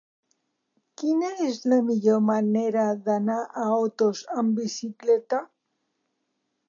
[1.01, 5.43] Quina és la millor manera d'anar a Otos amb bicicleta?